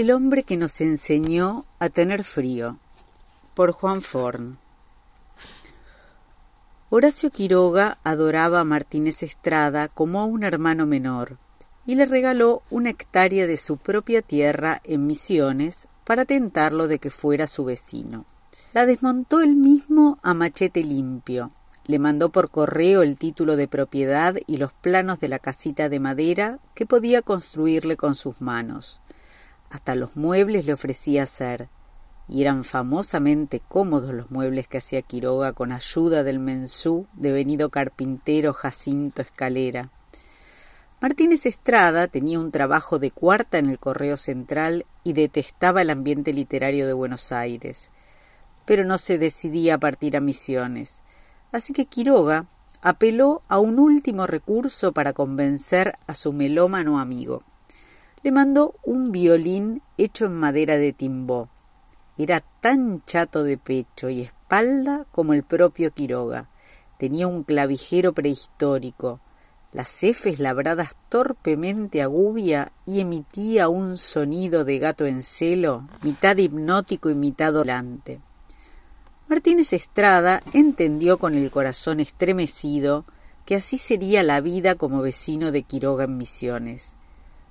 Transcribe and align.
El 0.00 0.12
hombre 0.12 0.44
que 0.44 0.56
nos 0.56 0.80
enseñó 0.80 1.66
a 1.78 1.90
tener 1.90 2.24
frío 2.24 2.78
por 3.52 3.72
Juan 3.72 4.00
Forn 4.00 4.56
Horacio 6.88 7.30
Quiroga 7.30 7.98
adoraba 8.02 8.60
a 8.60 8.64
Martínez 8.64 9.22
Estrada 9.22 9.88
como 9.88 10.20
a 10.20 10.24
un 10.24 10.42
hermano 10.42 10.86
menor 10.86 11.36
y 11.84 11.96
le 11.96 12.06
regaló 12.06 12.62
una 12.70 12.88
hectárea 12.88 13.46
de 13.46 13.58
su 13.58 13.76
propia 13.76 14.22
tierra 14.22 14.80
en 14.84 15.06
Misiones 15.06 15.86
para 16.04 16.24
tentarlo 16.24 16.88
de 16.88 16.98
que 16.98 17.10
fuera 17.10 17.46
su 17.46 17.66
vecino. 17.66 18.24
La 18.72 18.86
desmontó 18.86 19.42
él 19.42 19.54
mismo 19.54 20.18
a 20.22 20.32
machete 20.32 20.82
limpio. 20.82 21.50
Le 21.84 21.98
mandó 21.98 22.30
por 22.30 22.48
correo 22.48 23.02
el 23.02 23.18
título 23.18 23.54
de 23.56 23.68
propiedad 23.68 24.36
y 24.46 24.56
los 24.56 24.72
planos 24.72 25.20
de 25.20 25.28
la 25.28 25.40
casita 25.40 25.90
de 25.90 26.00
madera 26.00 26.58
que 26.74 26.86
podía 26.86 27.20
construirle 27.20 27.98
con 27.98 28.14
sus 28.14 28.40
manos. 28.40 29.02
Hasta 29.70 29.94
los 29.94 30.16
muebles 30.16 30.66
le 30.66 30.72
ofrecía 30.72 31.22
hacer, 31.22 31.68
y 32.28 32.42
eran 32.42 32.64
famosamente 32.64 33.60
cómodos 33.66 34.12
los 34.12 34.30
muebles 34.30 34.68
que 34.68 34.78
hacía 34.78 35.02
Quiroga 35.02 35.52
con 35.52 35.72
ayuda 35.72 36.22
del 36.22 36.38
mensú 36.38 37.06
devenido 37.14 37.70
carpintero 37.70 38.52
Jacinto 38.52 39.22
Escalera. 39.22 39.90
Martínez 41.00 41.46
Estrada 41.46 42.08
tenía 42.08 42.38
un 42.38 42.50
trabajo 42.50 42.98
de 42.98 43.10
cuarta 43.10 43.58
en 43.58 43.70
el 43.70 43.78
Correo 43.78 44.16
Central 44.16 44.84
y 45.02 45.14
detestaba 45.14 45.80
el 45.80 45.90
ambiente 45.90 46.32
literario 46.32 46.86
de 46.86 46.92
Buenos 46.92 47.32
Aires 47.32 47.90
pero 48.70 48.84
no 48.84 48.98
se 48.98 49.18
decidía 49.18 49.74
a 49.74 49.78
partir 49.78 50.16
a 50.16 50.20
Misiones. 50.20 51.02
Así 51.50 51.72
que 51.72 51.86
Quiroga 51.86 52.46
apeló 52.82 53.42
a 53.48 53.58
un 53.58 53.80
último 53.80 54.28
recurso 54.28 54.92
para 54.92 55.12
convencer 55.12 55.98
a 56.06 56.14
su 56.14 56.32
melómano 56.32 57.00
amigo. 57.00 57.42
Le 58.22 58.32
mandó 58.32 58.74
un 58.84 59.12
violín 59.12 59.82
hecho 59.96 60.26
en 60.26 60.34
madera 60.34 60.76
de 60.76 60.92
timbó. 60.92 61.48
Era 62.18 62.44
tan 62.60 63.00
chato 63.06 63.44
de 63.44 63.56
pecho 63.56 64.10
y 64.10 64.20
espalda 64.20 65.06
como 65.10 65.32
el 65.32 65.42
propio 65.42 65.92
Quiroga. 65.92 66.48
Tenía 66.98 67.26
un 67.26 67.44
clavijero 67.44 68.12
prehistórico, 68.12 69.20
las 69.72 70.02
efes 70.02 70.38
labradas 70.38 70.90
torpemente 71.08 72.02
a 72.02 72.08
y 72.84 73.00
emitía 73.00 73.68
un 73.68 73.96
sonido 73.96 74.64
de 74.64 74.78
gato 74.78 75.06
en 75.06 75.22
celo, 75.22 75.88
mitad 76.02 76.36
hipnótico 76.36 77.08
y 77.08 77.14
mitad 77.14 77.54
dolante. 77.54 78.20
Martínez 79.28 79.72
Estrada 79.72 80.42
entendió 80.52 81.18
con 81.18 81.36
el 81.36 81.50
corazón 81.50 82.00
estremecido 82.00 83.04
que 83.46 83.54
así 83.54 83.78
sería 83.78 84.22
la 84.22 84.40
vida 84.40 84.74
como 84.74 85.00
vecino 85.00 85.52
de 85.52 85.62
Quiroga 85.62 86.04
en 86.04 86.18
Misiones, 86.18 86.96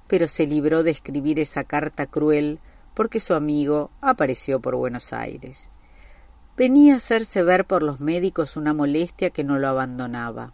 pero 0.09 0.27
se 0.27 0.47
libró 0.47 0.81
de 0.81 0.89
escribir 0.89 1.39
esa 1.39 1.63
carta 1.63 2.07
cruel 2.07 2.59
porque 2.95 3.19
su 3.19 3.35
amigo 3.35 3.91
apareció 4.01 4.59
por 4.59 4.75
Buenos 4.75 5.13
Aires. 5.13 5.69
Venía 6.57 6.95
a 6.95 6.97
hacerse 6.97 7.43
ver 7.43 7.65
por 7.65 7.83
los 7.83 8.01
médicos 8.01 8.57
una 8.57 8.73
molestia 8.73 9.29
que 9.29 9.43
no 9.43 9.59
lo 9.59 9.69
abandonaba. 9.69 10.51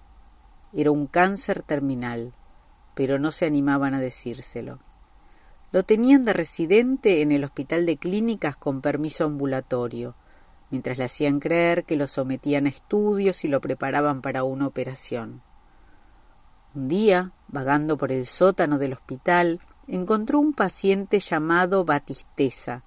Era 0.74 0.92
un 0.92 1.08
cáncer 1.08 1.64
terminal, 1.64 2.34
pero 2.96 3.18
no 3.18 3.32
se 3.32 3.46
animaban 3.46 3.94
a 3.94 4.02
decírselo. 4.02 4.80
Lo 5.72 5.84
tenían 5.84 6.26
de 6.26 6.34
residente 6.34 7.22
en 7.22 7.32
el 7.32 7.46
hospital 7.46 7.86
de 7.86 7.98
clínicas 7.98 8.58
con 8.58 8.82
permiso 8.82 9.24
ambulatorio, 9.24 10.16
mientras 10.70 10.98
le 10.98 11.06
hacían 11.06 11.40
creer 11.40 11.86
que 11.86 11.96
lo 11.96 12.08
sometían 12.08 12.66
a 12.66 12.70
estudios 12.70 13.46
y 13.46 13.48
lo 13.48 13.62
preparaban 13.62 14.22
para 14.22 14.44
una 14.44 14.68
operación. 14.68 15.42
Un 16.76 16.90
día, 16.90 17.32
vagando 17.48 17.98
por 17.98 18.12
el 18.12 18.26
sótano 18.26 18.78
del 18.78 18.94
hospital, 18.94 19.62
encontró 19.88 20.40
un 20.40 20.54
paciente 20.54 21.22
llamado 21.22 21.86
Batisteza. 21.86 22.84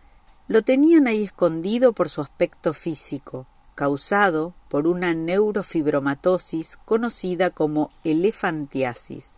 Lo 0.47 0.63
tenían 0.63 1.07
ahí 1.07 1.25
escondido 1.25 1.95
por 1.95 2.11
su 2.11 2.21
aspecto 2.21 2.75
físico, 2.75 3.47
causado 3.75 4.53
por 4.69 4.87
una 4.87 5.15
neurofibromatosis 5.15 6.77
conocida 6.85 7.49
como 7.49 7.91
elefantiasis. 8.05 9.31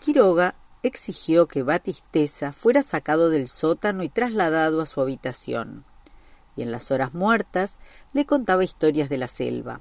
Quiroga 0.00 0.54
exigió 0.82 1.46
que 1.46 1.62
Batisteza 1.62 2.52
fuera 2.52 2.82
sacado 2.82 3.28
del 3.28 3.48
sótano 3.48 4.02
y 4.02 4.08
trasladado 4.08 4.80
a 4.80 4.86
su 4.86 5.02
habitación 5.02 5.84
y 6.58 6.62
en 6.62 6.72
las 6.72 6.90
horas 6.90 7.14
muertas 7.14 7.78
le 8.12 8.26
contaba 8.26 8.64
historias 8.64 9.08
de 9.08 9.18
la 9.18 9.28
selva. 9.28 9.80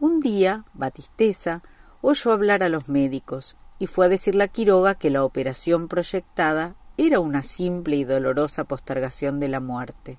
Un 0.00 0.20
día, 0.20 0.64
Batisteza 0.74 1.62
oyó 2.00 2.32
hablar 2.32 2.62
a 2.62 2.68
los 2.68 2.88
médicos 2.88 3.56
y 3.78 3.86
fue 3.86 4.06
a 4.06 4.08
decirle 4.08 4.44
a 4.44 4.48
Quiroga 4.48 4.94
que 4.94 5.10
la 5.10 5.24
operación 5.24 5.88
proyectada 5.88 6.74
era 6.96 7.20
una 7.20 7.42
simple 7.42 7.96
y 7.96 8.04
dolorosa 8.04 8.64
postergación 8.64 9.40
de 9.40 9.48
la 9.48 9.60
muerte. 9.60 10.18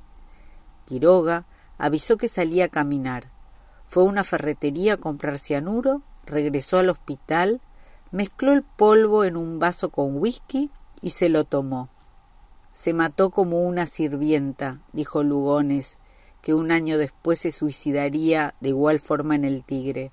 Quiroga 0.85 1.45
avisó 1.77 2.17
que 2.17 2.27
salía 2.27 2.65
a 2.65 2.69
caminar. 2.69 3.31
Fue 3.87 4.03
a 4.03 4.05
una 4.07 4.23
ferretería 4.23 4.93
a 4.93 4.97
comprar 4.97 5.39
cianuro, 5.39 6.01
regresó 6.25 6.77
al 6.77 6.89
hospital, 6.89 7.61
mezcló 8.11 8.53
el 8.53 8.63
polvo 8.63 9.23
en 9.23 9.35
un 9.35 9.59
vaso 9.59 9.89
con 9.89 10.17
whisky 10.17 10.71
y 11.01 11.11
se 11.11 11.29
lo 11.29 11.43
tomó. 11.43 11.89
Se 12.71 12.93
mató 12.93 13.29
como 13.29 13.63
una 13.63 13.87
sirvienta, 13.87 14.79
dijo 14.93 15.23
Lugones, 15.23 15.99
que 16.41 16.53
un 16.53 16.71
año 16.71 16.97
después 16.97 17.39
se 17.39 17.51
suicidaría 17.51 18.55
de 18.61 18.69
igual 18.69 18.99
forma 18.99 19.35
en 19.35 19.43
el 19.43 19.63
Tigre. 19.63 20.11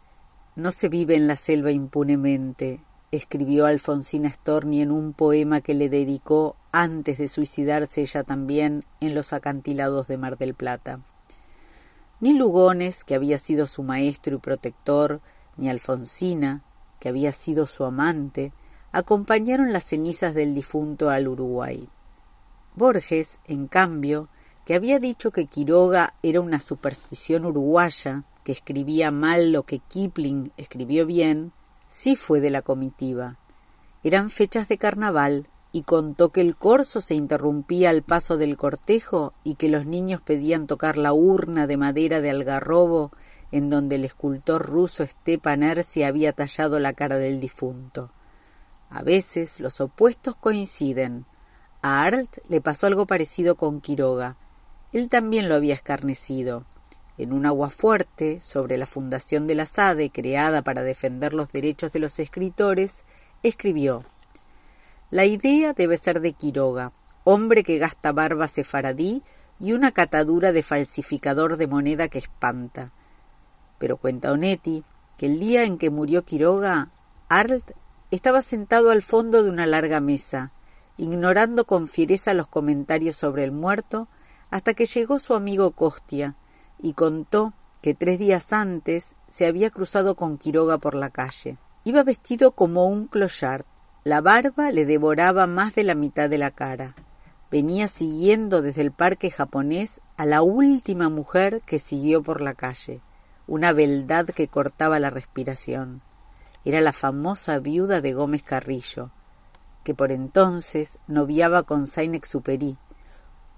No 0.57 0.73
se 0.73 0.89
vive 0.89 1.17
en 1.17 1.27
la 1.27 1.37
selva 1.37 1.71
impunemente, 1.71 2.81
escribió 3.11 3.67
Alfonsina 3.67 4.31
Storni 4.31 4.81
en 4.81 4.91
un 4.91 5.13
poema 5.13 5.61
que 5.61 5.75
le 5.75 5.91
dedicó 5.91 6.57
antes 6.73 7.19
de 7.19 7.29
suicidarse 7.29 8.01
ella 8.01 8.25
también 8.25 8.83
en 9.01 9.15
los 9.15 9.35
acantilados 9.35 10.07
de 10.09 10.17
Mar 10.17 10.39
del 10.39 10.55
Plata. 10.55 11.01
Ni 12.21 12.33
Lugones, 12.33 13.05
que 13.05 13.15
había 13.15 13.37
sido 13.37 13.67
su 13.67 13.83
maestro 13.83 14.37
y 14.37 14.39
protector, 14.39 15.21
ni 15.59 15.69
Alfonsina, 15.69 16.63
que 17.01 17.11
había 17.11 17.33
sido 17.33 17.67
su 17.67 17.85
amante, 17.85 18.55
acompañaron 18.93 19.75
las 19.75 19.85
cenizas 19.85 20.33
del 20.33 20.55
difunto 20.55 21.11
al 21.11 21.29
Uruguay. 21.29 21.87
Borges, 22.77 23.41
en 23.45 23.67
cambio, 23.67 24.31
que 24.65 24.75
había 24.75 25.01
dicho 25.01 25.33
que 25.33 25.45
Quiroga 25.45 26.15
era 26.23 26.41
una 26.41 26.61
superstición 26.61 27.45
uruguaya, 27.45 28.25
que 28.47 28.53
escribía 28.53 29.11
mal 29.11 29.51
lo 29.51 29.65
que 29.65 29.81
Kipling 29.81 30.53
escribió 30.57 31.05
bien, 31.05 31.51
sí 31.89 32.15
fue 32.15 32.39
de 32.41 32.51
la 32.51 32.63
comitiva. 32.63 33.39
Eran 34.05 34.31
fechas 34.31 34.69
de 34.69 34.79
carnaval 34.79 35.49
y 35.73 35.83
contó 35.83 36.29
que 36.29 36.43
el 36.43 36.55
corso 36.55 37.01
se 37.01 37.17
interrumpía 37.17 37.91
al 37.91 38.05
paso 38.05 38.37
del 38.37 38.57
cortejo 38.57 39.33
y 39.43 39.57
que 39.57 39.69
los 39.69 39.87
niños 39.87 40.21
pedían 40.21 40.69
tocar 40.69 40.97
la 40.97 41.13
urna 41.13 41.67
de 41.67 41.77
madera 41.77 42.21
de 42.21 42.31
algarrobo 42.31 43.11
en 43.51 43.69
donde 43.69 43.97
el 43.97 44.05
escultor 44.05 44.65
ruso 44.65 45.05
Stepan 45.05 45.65
Ersi 45.65 46.05
había 46.05 46.33
tallado 46.33 46.79
la 46.79 46.93
cara 46.93 47.17
del 47.17 47.41
difunto. 47.41 48.13
A 48.91 49.03
veces 49.03 49.59
los 49.59 49.81
opuestos 49.81 50.37
coinciden, 50.37 51.27
a 51.83 52.05
Arlt 52.05 52.39
le 52.49 52.61
pasó 52.61 52.87
algo 52.87 53.07
parecido 53.07 53.57
con 53.57 53.81
Quiroga. 53.81 54.37
Él 54.93 55.09
también 55.09 55.49
lo 55.49 55.57
había 55.57 55.75
escarnecido. 55.75 56.65
En 57.19 57.33
un 57.33 57.47
agua 57.47 57.71
fuerte, 57.71 58.41
sobre 58.43 58.77
la 58.77 58.85
fundación 58.85 59.47
de 59.47 59.55
la 59.55 59.65
SADE, 59.65 60.11
creada 60.11 60.61
para 60.61 60.83
defender 60.83 61.33
los 61.33 61.51
derechos 61.51 61.91
de 61.93 61.99
los 61.99 62.19
escritores, 62.19 63.05
escribió 63.43 64.05
La 65.11 65.25
idea 65.25 65.73
debe 65.73 65.97
ser 65.97 66.21
de 66.21 66.35
Quiroga, 66.35 66.93
hombre 67.25 67.63
que 67.63 67.79
gasta 67.79 68.13
barba 68.13 68.49
sefaradí 68.49 69.23
y 69.59 69.73
una 69.73 69.93
catadura 69.93 70.53
de 70.53 70.63
falsificador 70.63 71.57
de 71.57 71.67
moneda 71.67 72.09
que 72.09 72.19
espanta. 72.19 72.93
Pero 73.79 73.97
cuenta 73.97 74.33
Onetti 74.33 74.85
que 75.17 75.25
el 75.25 75.41
día 75.41 75.65
en 75.65 75.79
que 75.79 75.89
murió 75.89 76.23
Quiroga, 76.23 76.91
Arlt 77.31 77.71
estaba 78.11 78.43
sentado 78.43 78.91
al 78.91 79.01
fondo 79.01 79.43
de 79.43 79.49
una 79.49 79.65
larga 79.65 80.01
mesa, 80.01 80.53
ignorando 80.99 81.65
con 81.65 81.89
fiereza 81.89 82.35
los 82.35 82.47
comentarios 82.47 83.17
sobre 83.17 83.43
el 83.43 83.53
muerto, 83.53 84.07
hasta 84.51 84.75
que 84.75 84.85
llegó 84.85 85.19
su 85.19 85.35
amigo 85.35 85.71
Costia 85.71 86.37
y 86.81 86.93
contó 86.93 87.53
que 87.83 87.95
tres 87.95 88.19
días 88.19 88.53
antes 88.53 89.15
se 89.29 89.47
había 89.47 89.71
cruzado 89.71 90.15
con 90.15 90.39
Quiroga 90.39 90.79
por 90.79 90.95
la 90.95 91.11
calle. 91.11 91.59
Iba 91.85 92.03
vestido 92.03 92.53
como 92.53 92.87
un 92.87 93.07
clochard. 93.07 93.65
La 94.03 94.21
barba 94.21 94.71
le 94.71 94.87
devoraba 94.87 95.47
más 95.47 95.75
de 95.75 95.85
la 95.85 95.95
mitad 95.95 96.29
de 96.29 96.39
la 96.39 96.51
cara. 96.51 96.95
Venía 97.51 97.87
siguiendo 97.87 98.61
desde 98.61 98.83
el 98.83 98.91
parque 98.91 99.31
japonés 99.31 100.01
a 100.17 100.27
la 100.27 100.43
última 100.43 101.09
mujer 101.09 101.63
que 101.65 101.79
siguió 101.79 102.23
por 102.23 102.41
la 102.41 102.55
calle, 102.55 103.01
una 103.47 103.73
beldad 103.73 104.27
que 104.27 104.49
cortaba 104.49 104.99
la 104.99 105.11
respiración. 105.11 106.03
Era 106.65 106.81
la 106.81 106.93
famosa 106.93 107.61
viuda 107.61 108.01
de 108.01 108.13
Gómez 108.15 108.43
Carrillo, 108.43 109.13
que 109.85 109.95
por 109.95 110.11
entonces 110.11 110.99
noviaba 111.07 111.63
con 111.63 111.87
Saint-Exupéry. 111.87 112.77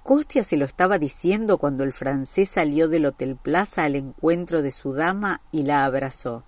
Costia 0.08 0.42
se 0.42 0.56
lo 0.56 0.64
estaba 0.64 0.98
diciendo 0.98 1.58
cuando 1.58 1.84
el 1.84 1.92
francés 1.92 2.48
salió 2.48 2.88
del 2.88 3.04
Hotel 3.04 3.36
Plaza 3.36 3.84
al 3.84 3.94
encuentro 3.94 4.62
de 4.62 4.70
su 4.70 4.94
dama 4.94 5.42
y 5.52 5.64
la 5.64 5.84
abrazó. 5.84 6.44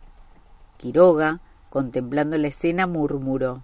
Quiroga, 0.78 1.42
contemplando 1.68 2.38
la 2.38 2.48
escena, 2.48 2.86
murmuró 2.86 3.62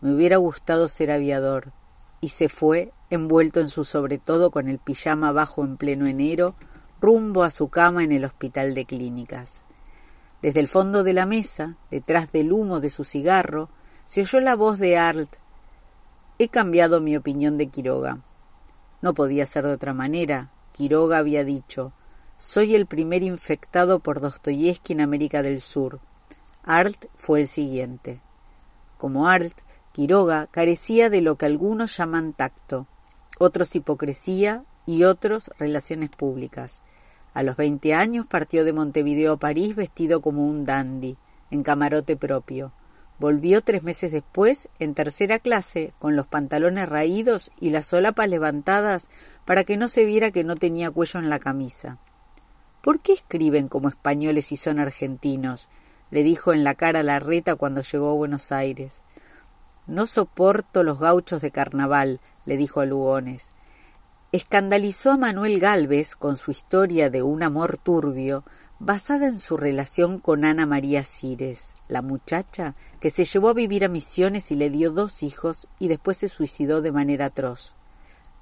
Me 0.00 0.12
hubiera 0.12 0.38
gustado 0.38 0.88
ser 0.88 1.12
aviador. 1.12 1.70
y 2.20 2.30
se 2.30 2.48
fue, 2.48 2.92
envuelto 3.10 3.60
en 3.60 3.68
su 3.68 3.84
sobretodo 3.84 4.50
con 4.50 4.66
el 4.66 4.80
pijama 4.80 5.30
bajo 5.30 5.62
en 5.62 5.76
pleno 5.76 6.08
enero, 6.08 6.56
rumbo 7.00 7.44
a 7.44 7.52
su 7.52 7.68
cama 7.68 8.02
en 8.02 8.10
el 8.10 8.24
hospital 8.24 8.74
de 8.74 8.86
clínicas. 8.86 9.62
Desde 10.42 10.58
el 10.58 10.66
fondo 10.66 11.04
de 11.04 11.12
la 11.12 11.26
mesa, 11.26 11.76
detrás 11.92 12.32
del 12.32 12.52
humo 12.52 12.80
de 12.80 12.90
su 12.90 13.04
cigarro, 13.04 13.68
se 14.04 14.22
oyó 14.22 14.40
la 14.40 14.56
voz 14.56 14.80
de 14.80 14.98
Arlt. 14.98 15.36
He 16.40 16.48
cambiado 16.48 17.00
mi 17.00 17.16
opinión 17.16 17.56
de 17.56 17.68
Quiroga. 17.68 18.18
No 19.02 19.14
podía 19.14 19.44
ser 19.44 19.66
de 19.66 19.72
otra 19.72 19.92
manera. 19.92 20.50
Quiroga 20.72 21.18
había 21.18 21.44
dicho 21.44 21.92
Soy 22.38 22.74
el 22.74 22.86
primer 22.86 23.22
infectado 23.22 23.98
por 23.98 24.20
Dostoyevsky 24.20 24.94
en 24.94 25.00
América 25.00 25.42
del 25.42 25.60
Sur. 25.60 26.00
Arlt 26.62 27.06
fue 27.16 27.40
el 27.40 27.48
siguiente. 27.48 28.20
Como 28.96 29.28
Arlt, 29.28 29.58
Quiroga 29.92 30.46
carecía 30.46 31.10
de 31.10 31.20
lo 31.20 31.36
que 31.36 31.46
algunos 31.46 31.96
llaman 31.96 32.32
tacto, 32.32 32.86
otros 33.38 33.74
hipocresía 33.74 34.64
y 34.86 35.04
otros 35.04 35.50
relaciones 35.58 36.10
públicas. 36.10 36.80
A 37.34 37.42
los 37.42 37.56
veinte 37.56 37.94
años 37.94 38.26
partió 38.26 38.64
de 38.64 38.72
Montevideo 38.72 39.34
a 39.34 39.38
París 39.38 39.74
vestido 39.74 40.22
como 40.22 40.46
un 40.46 40.64
dandy, 40.64 41.16
en 41.50 41.62
camarote 41.62 42.16
propio. 42.16 42.72
Volvió 43.22 43.62
tres 43.62 43.84
meses 43.84 44.10
después, 44.10 44.68
en 44.80 44.94
tercera 44.94 45.38
clase, 45.38 45.92
con 46.00 46.16
los 46.16 46.26
pantalones 46.26 46.88
raídos 46.88 47.52
y 47.60 47.70
las 47.70 47.86
solapas 47.86 48.28
levantadas 48.28 49.08
para 49.44 49.62
que 49.62 49.76
no 49.76 49.86
se 49.86 50.04
viera 50.04 50.32
que 50.32 50.42
no 50.42 50.56
tenía 50.56 50.90
cuello 50.90 51.20
en 51.20 51.30
la 51.30 51.38
camisa. 51.38 51.98
¿Por 52.82 52.98
qué 52.98 53.12
escriben 53.12 53.68
como 53.68 53.88
españoles 53.88 54.50
y 54.50 54.56
son 54.56 54.80
argentinos? 54.80 55.68
le 56.10 56.24
dijo 56.24 56.52
en 56.52 56.64
la 56.64 56.74
cara 56.74 57.04
la 57.04 57.20
reta 57.20 57.54
cuando 57.54 57.82
llegó 57.82 58.10
a 58.10 58.14
Buenos 58.14 58.50
Aires. 58.50 59.02
No 59.86 60.08
soporto 60.08 60.82
los 60.82 60.98
gauchos 60.98 61.40
de 61.40 61.52
carnaval, 61.52 62.18
le 62.44 62.56
dijo 62.56 62.80
a 62.80 62.86
Lugones. 62.86 63.52
Escandalizó 64.32 65.12
a 65.12 65.16
Manuel 65.16 65.60
Galvez 65.60 66.16
con 66.16 66.36
su 66.36 66.50
historia 66.50 67.08
de 67.08 67.22
un 67.22 67.44
amor 67.44 67.76
turbio, 67.76 68.42
basada 68.84 69.28
en 69.28 69.38
su 69.38 69.56
relación 69.56 70.18
con 70.18 70.44
Ana 70.44 70.66
María 70.66 71.04
Cires, 71.04 71.74
la 71.86 72.02
muchacha 72.02 72.74
que 72.98 73.10
se 73.10 73.24
llevó 73.24 73.50
a 73.50 73.54
vivir 73.54 73.84
a 73.84 73.88
Misiones 73.88 74.50
y 74.50 74.56
le 74.56 74.70
dio 74.70 74.90
dos 74.90 75.22
hijos 75.22 75.68
y 75.78 75.86
después 75.86 76.16
se 76.16 76.28
suicidó 76.28 76.82
de 76.82 76.90
manera 76.90 77.26
atroz. 77.26 77.76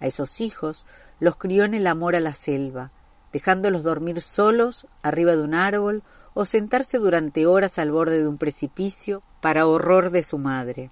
A 0.00 0.06
esos 0.06 0.40
hijos 0.40 0.86
los 1.18 1.36
crió 1.36 1.64
en 1.64 1.74
el 1.74 1.86
amor 1.86 2.16
a 2.16 2.20
la 2.20 2.32
selva, 2.32 2.90
dejándolos 3.34 3.82
dormir 3.82 4.22
solos 4.22 4.86
arriba 5.02 5.36
de 5.36 5.42
un 5.42 5.52
árbol 5.52 6.02
o 6.32 6.46
sentarse 6.46 6.96
durante 6.96 7.44
horas 7.44 7.78
al 7.78 7.92
borde 7.92 8.22
de 8.22 8.26
un 8.26 8.38
precipicio 8.38 9.22
para 9.42 9.66
horror 9.66 10.08
de 10.10 10.22
su 10.22 10.38
madre. 10.38 10.90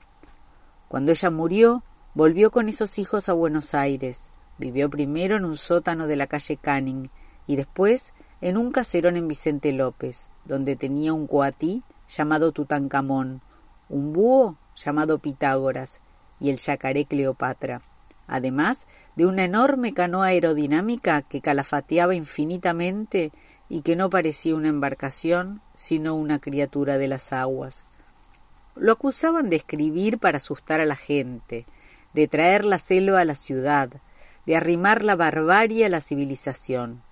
Cuando 0.89 1.11
ella 1.11 1.31
murió, 1.31 1.83
volvió 2.13 2.51
con 2.51 2.69
esos 2.69 2.99
hijos 2.99 3.31
a 3.31 3.33
Buenos 3.33 3.73
Aires. 3.73 4.29
Vivió 4.59 4.91
primero 4.91 5.39
en 5.39 5.47
un 5.47 5.57
sótano 5.57 6.07
de 6.07 6.17
la 6.17 6.27
calle 6.27 6.59
Canning 6.59 7.09
y 7.47 7.57
después 7.57 8.13
en 8.41 8.57
un 8.57 8.71
caserón 8.71 9.17
en 9.17 9.27
Vicente 9.27 9.73
López, 9.73 10.31
donde 10.45 10.77
tenía 10.77 11.13
un 11.13 11.27
coatí 11.27 11.83
llamado 12.09 12.53
Tutankamón, 12.53 13.43
un 13.89 14.13
búho 14.13 14.57
llamado 14.77 15.19
Pitágoras 15.19 16.01
y 16.39 16.51
el 16.51 16.59
yacaré 16.59 17.05
Cleopatra, 17.05 17.83
además 18.29 18.87
de 19.17 19.27
una 19.27 19.45
enorme 19.45 19.93
canoa 19.93 20.27
aerodinámica 20.27 21.23
que 21.23 21.41
calafateaba 21.41 22.15
infinitamente 22.15 23.33
y 23.69 23.83
que 23.83 23.97
no 23.97 24.09
parecía 24.09 24.55
una 24.55 24.69
embarcación, 24.69 25.61
sino 25.75 26.15
una 26.15 26.39
criatura 26.39 26.97
de 26.97 27.09
las 27.09 27.33
aguas. 27.33 27.87
Lo 28.77 28.93
acusaban 28.93 29.51
de 29.51 29.57
escribir 29.57 30.19
para 30.19 30.37
asustar 30.37 30.81
a 30.81 30.87
la 30.87 30.97
gente, 30.97 31.67
de 32.15 32.29
traer 32.29 32.65
la 32.65 32.79
selva 32.79 33.21
a 33.21 33.25
la 33.25 33.35
ciudad, 33.35 33.91
de 34.47 34.57
arrimar 34.57 35.03
la 35.03 35.17
barbarie 35.17 35.85
a 35.85 35.89
la 35.89 36.01
civilización. 36.01 37.03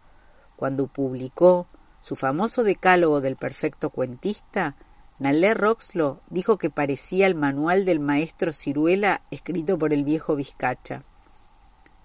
Cuando 0.57 0.87
publicó 0.87 1.67
su 2.01 2.17
famoso 2.17 2.65
decálogo 2.65 3.21
del 3.21 3.37
perfecto 3.37 3.91
cuentista, 3.91 4.77
Nalé 5.19 5.55
Roxlo 5.55 6.19
dijo 6.29 6.59
que 6.59 6.71
parecía 6.71 7.27
el 7.27 7.35
manual 7.35 7.85
del 7.85 8.01
maestro 8.01 8.53
Ciruela 8.53 9.23
escrito 9.31 9.79
por 9.79 9.93
el 9.93 10.05
viejo 10.05 10.37
Vizcacha. 10.37 11.01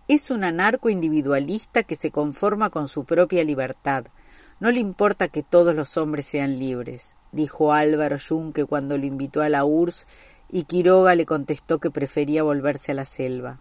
Es 0.07 0.29
un 0.29 0.43
anarco 0.43 0.89
individualista 0.89 1.83
que 1.83 1.95
se 1.95 2.11
conforma 2.11 2.69
con 2.69 2.87
su 2.87 3.05
propia 3.05 3.43
libertad. 3.43 4.05
No 4.59 4.71
le 4.71 4.79
importa 4.79 5.27
que 5.27 5.43
todos 5.43 5.75
los 5.75 5.97
hombres 5.97 6.25
sean 6.25 6.59
libres 6.59 7.15
dijo 7.31 7.73
Álvaro 7.73 8.17
Yunque 8.17 8.65
cuando 8.65 8.97
lo 8.97 9.05
invitó 9.05 9.41
a 9.41 9.49
la 9.49 9.65
URSS 9.65 10.07
y 10.49 10.63
Quiroga 10.63 11.15
le 11.15 11.25
contestó 11.25 11.79
que 11.79 11.91
prefería 11.91 12.43
volverse 12.43 12.91
a 12.91 12.95
la 12.95 13.05
selva. 13.05 13.57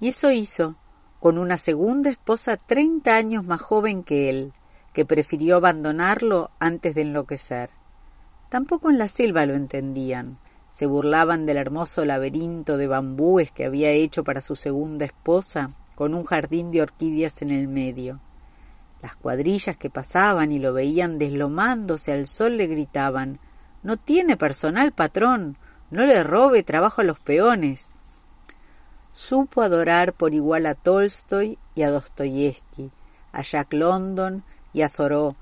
Y 0.00 0.08
eso 0.08 0.30
hizo, 0.30 0.76
con 1.20 1.38
una 1.38 1.58
segunda 1.58 2.10
esposa 2.10 2.56
treinta 2.56 3.16
años 3.16 3.44
más 3.44 3.60
joven 3.60 4.04
que 4.04 4.30
él, 4.30 4.52
que 4.92 5.04
prefirió 5.04 5.56
abandonarlo 5.56 6.50
antes 6.58 6.94
de 6.94 7.02
enloquecer. 7.02 7.70
Tampoco 8.48 8.88
en 8.90 8.98
la 8.98 9.08
selva 9.08 9.44
lo 9.44 9.54
entendían. 9.54 10.38
Se 10.70 10.86
burlaban 10.86 11.44
del 11.44 11.56
hermoso 11.56 12.04
laberinto 12.04 12.76
de 12.76 12.86
bambúes 12.86 13.50
que 13.50 13.64
había 13.64 13.90
hecho 13.90 14.22
para 14.22 14.40
su 14.40 14.54
segunda 14.54 15.04
esposa, 15.04 15.70
con 15.94 16.14
un 16.14 16.24
jardín 16.24 16.70
de 16.70 16.82
orquídeas 16.82 17.42
en 17.42 17.50
el 17.50 17.66
medio. 17.66 18.20
Las 19.02 19.16
cuadrillas 19.16 19.76
que 19.76 19.90
pasaban 19.90 20.52
y 20.52 20.58
lo 20.58 20.72
veían 20.72 21.18
deslomándose 21.18 22.12
al 22.12 22.26
sol 22.26 22.56
le 22.56 22.66
gritaban 22.66 23.38
No 23.82 23.96
tiene 23.96 24.36
personal, 24.36 24.92
patrón. 24.92 25.56
No 25.90 26.04
le 26.04 26.22
robe 26.22 26.62
trabajo 26.62 27.00
a 27.00 27.04
los 27.04 27.18
peones. 27.18 27.90
Supo 29.12 29.62
adorar 29.62 30.12
por 30.12 30.34
igual 30.34 30.66
a 30.66 30.74
Tolstoy 30.74 31.58
y 31.74 31.82
a 31.82 31.90
Dostoyevsky, 31.90 32.90
a 33.32 33.42
Jack 33.42 33.72
London 33.72 34.44
y 34.72 34.82
a 34.82 34.88
Thoreau, 34.88 35.34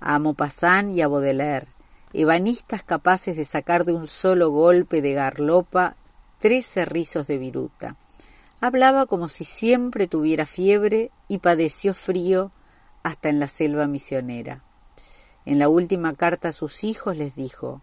a 0.00 0.18
Maupassant 0.18 0.92
y 0.92 1.02
a 1.02 1.08
Baudelaire, 1.08 1.68
ebanistas 2.12 2.82
capaces 2.82 3.36
de 3.36 3.44
sacar 3.44 3.84
de 3.84 3.92
un 3.92 4.06
solo 4.06 4.50
golpe 4.50 5.00
de 5.00 5.14
garlopa 5.14 5.96
trece 6.40 6.84
rizos 6.84 7.26
de 7.28 7.38
viruta. 7.38 7.96
Hablaba 8.60 9.06
como 9.06 9.28
si 9.28 9.44
siempre 9.44 10.06
tuviera 10.06 10.46
fiebre 10.46 11.10
y 11.28 11.38
padeció 11.38 11.94
frío 11.94 12.50
hasta 13.02 13.28
en 13.28 13.40
la 13.40 13.48
selva 13.48 13.86
misionera. 13.86 14.62
En 15.44 15.58
la 15.58 15.68
última 15.68 16.14
carta 16.14 16.48
a 16.48 16.52
sus 16.52 16.84
hijos 16.84 17.16
les 17.16 17.34
dijo 17.34 17.80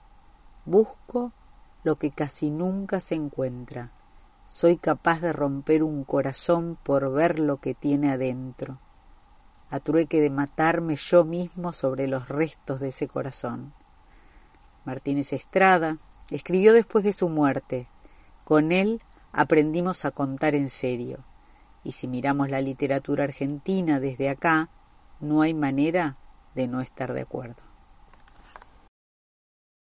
Busco 0.65 1.33
lo 1.83 1.97
que 1.97 2.11
casi 2.11 2.49
nunca 2.49 2.99
se 2.99 3.15
encuentra. 3.15 3.91
Soy 4.51 4.77
capaz 4.77 5.21
de 5.21 5.31
romper 5.31 5.83
un 5.83 6.03
corazón 6.03 6.75
por 6.81 7.13
ver 7.13 7.37
lo 7.37 7.57
que 7.57 7.75
tiene 7.75 8.11
adentro, 8.11 8.79
a 9.69 9.79
trueque 9.79 10.21
de 10.21 10.31
matarme 10.31 10.95
yo 10.95 11.23
mismo 11.23 11.71
sobre 11.71 12.07
los 12.07 12.29
restos 12.29 12.79
de 12.79 12.87
ese 12.87 13.07
corazón. 13.07 13.73
Martínez 14.85 15.33
Estrada 15.33 15.97
escribió 16.31 16.73
después 16.73 17.03
de 17.03 17.13
su 17.13 17.29
muerte. 17.29 17.87
Con 18.43 18.71
él 18.71 19.03
aprendimos 19.33 20.03
a 20.03 20.09
contar 20.09 20.55
en 20.55 20.71
serio. 20.71 21.19
Y 21.83 21.91
si 21.91 22.07
miramos 22.07 22.49
la 22.49 22.59
literatura 22.59 23.25
argentina 23.25 23.99
desde 23.99 24.29
acá, 24.29 24.69
no 25.19 25.43
hay 25.43 25.53
manera 25.53 26.17
de 26.55 26.67
no 26.67 26.81
estar 26.81 27.13
de 27.13 27.21
acuerdo. 27.21 27.68